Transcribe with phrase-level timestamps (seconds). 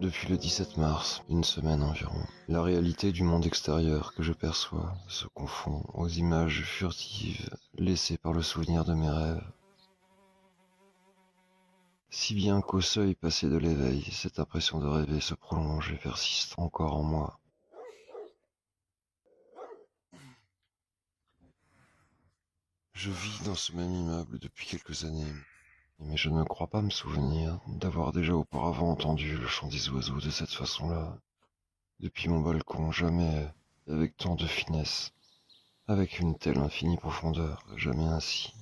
[0.00, 4.94] Depuis le 17 mars, une semaine environ, la réalité du monde extérieur que je perçois
[5.08, 9.44] se confond aux images furtives laissées par le souvenir de mes rêves.
[12.08, 16.54] Si bien qu'au seuil passé de l'éveil, cette impression de rêver se prolonge et persiste
[16.58, 17.38] encore en moi.
[22.94, 25.34] Je vis dans ce même immeuble depuis quelques années,
[26.00, 30.20] mais je ne crois pas me souvenir d'avoir déjà auparavant entendu le chant des oiseaux
[30.20, 31.18] de cette façon-là.
[32.00, 33.46] Depuis mon balcon, jamais
[33.86, 35.12] avec tant de finesse,
[35.86, 38.54] avec une telle infinie profondeur, jamais ainsi.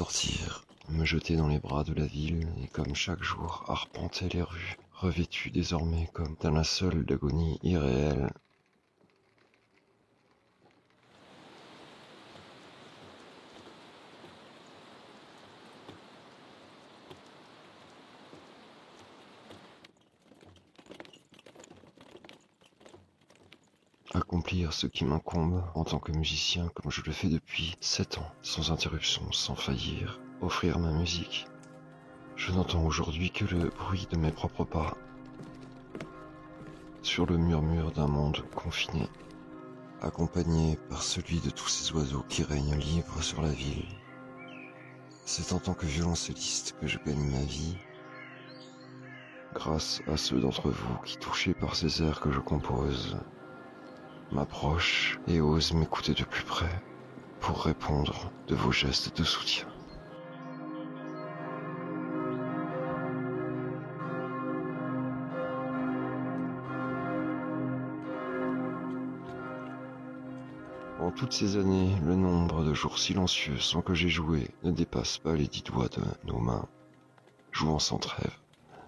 [0.00, 4.40] Sortir, me jeter dans les bras de la ville et comme chaque jour arpenter les
[4.40, 8.30] rues, revêtues désormais comme d'un linceul d'agonie irréelle.
[24.12, 28.28] Accomplir ce qui m'incombe en tant que musicien comme je le fais depuis sept ans,
[28.42, 31.46] sans interruption, sans faillir, offrir ma musique.
[32.34, 34.96] Je n'entends aujourd'hui que le bruit de mes propres pas
[37.02, 39.08] sur le murmure d'un monde confiné,
[40.02, 43.86] accompagné par celui de tous ces oiseaux qui règnent libres sur la ville.
[45.24, 47.76] C'est en tant que violoncelliste que je gagne ma vie,
[49.54, 53.16] grâce à ceux d'entre vous qui, touchés par ces airs que je compose,
[54.32, 56.82] m'approchent et osent m'écouter de plus près
[57.40, 59.66] pour répondre de vos gestes de soutien.
[71.00, 75.18] En toutes ces années, le nombre de jours silencieux sans que j'ai joué ne dépasse
[75.18, 76.68] pas les dix doigts de nos mains,
[77.50, 78.36] jouant sans trêve,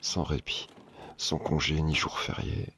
[0.00, 0.68] sans répit,
[1.16, 2.72] sans congé ni jour férié.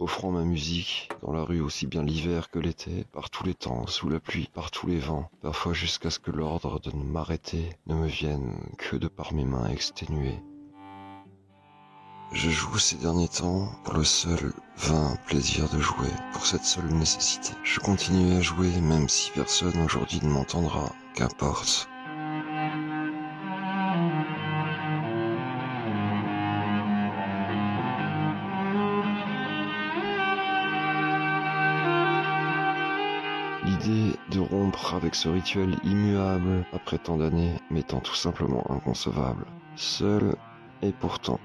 [0.00, 3.86] Offrant ma musique dans la rue aussi bien l'hiver que l'été, par tous les temps,
[3.86, 7.76] sous la pluie, par tous les vents, parfois jusqu'à ce que l'ordre de ne m'arrêter
[7.86, 10.40] ne me vienne que de par mes mains exténuées.
[12.32, 16.92] Je joue ces derniers temps pour le seul vain plaisir de jouer, pour cette seule
[16.94, 17.52] nécessité.
[17.62, 21.89] Je continue à jouer même si personne aujourd'hui ne m'entendra, qu'importe.
[34.30, 39.44] De rompre avec ce rituel immuable après tant d'années m'étant tout simplement inconcevable.
[39.74, 40.36] Seul
[40.82, 41.40] et pourtant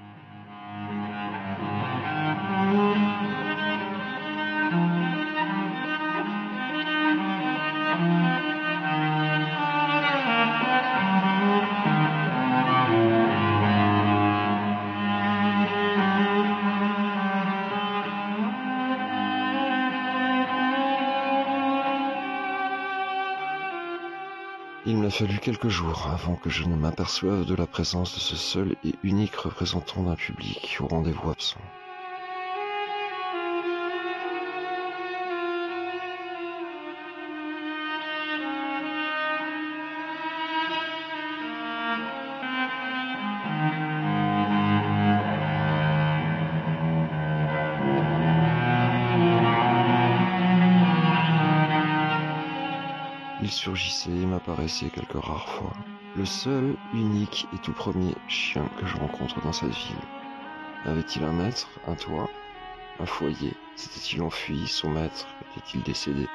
[24.88, 28.36] Il m'a fallu quelques jours avant que je ne m'aperçoive de la présence de ce
[28.36, 31.58] seul et unique représentant d'un public au rendez-vous absent.
[53.66, 55.72] Surgissait et m'apparaissait quelques rares fois.
[56.14, 59.96] Le seul, unique et tout premier chien que je rencontre dans cette ville.
[60.84, 62.30] Avait-il un maître, un toit,
[63.00, 63.54] un foyer?
[63.74, 64.68] S'était-il enfui?
[64.68, 66.28] Son maître était-il décédé?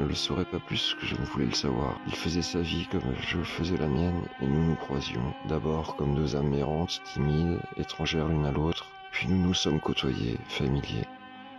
[0.00, 1.98] Ne le saurais pas plus que je ne voulais le savoir.
[2.06, 6.14] Il faisait sa vie comme je faisais la mienne, et nous nous croisions, d'abord comme
[6.14, 11.06] deux âmes errantes, timides, étrangères l'une à l'autre, puis nous nous sommes côtoyés, familiers,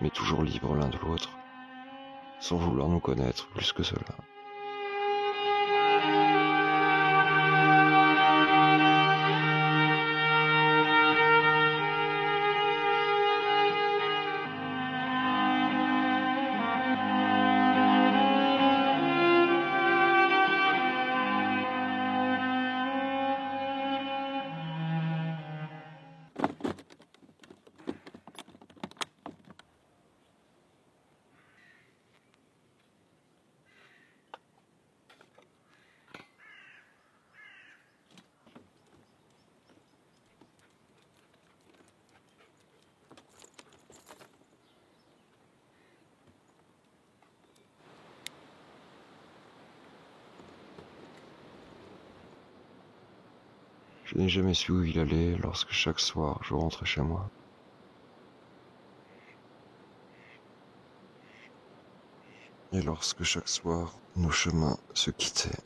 [0.01, 1.29] mais toujours libres l'un de l'autre,
[2.39, 4.15] sans vouloir nous connaître plus que cela.
[54.11, 57.29] Je n'ai jamais su où il allait lorsque chaque soir je rentrais chez moi.
[62.73, 65.57] Et lorsque chaque soir nos chemins se quittaient.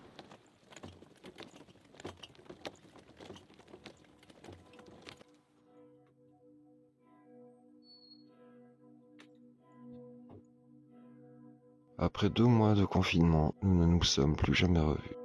[11.98, 15.25] Après deux mois de confinement, nous ne nous sommes plus jamais revus.